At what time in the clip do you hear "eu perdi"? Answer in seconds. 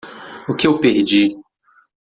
0.65-1.37